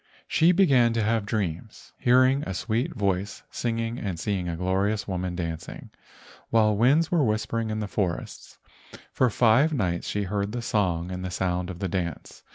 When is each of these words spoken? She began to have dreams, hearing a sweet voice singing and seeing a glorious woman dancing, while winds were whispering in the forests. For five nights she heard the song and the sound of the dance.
She 0.27 0.51
began 0.51 0.93
to 0.93 1.03
have 1.03 1.27
dreams, 1.27 1.93
hearing 1.99 2.41
a 2.41 2.55
sweet 2.55 2.95
voice 2.95 3.43
singing 3.51 3.99
and 3.99 4.19
seeing 4.19 4.49
a 4.49 4.57
glorious 4.57 5.07
woman 5.07 5.35
dancing, 5.35 5.91
while 6.49 6.75
winds 6.75 7.11
were 7.11 7.23
whispering 7.23 7.69
in 7.69 7.81
the 7.81 7.87
forests. 7.87 8.57
For 9.11 9.29
five 9.29 9.73
nights 9.73 10.07
she 10.07 10.23
heard 10.23 10.53
the 10.53 10.63
song 10.63 11.11
and 11.11 11.23
the 11.23 11.29
sound 11.29 11.69
of 11.69 11.77
the 11.77 11.87
dance. 11.87 12.41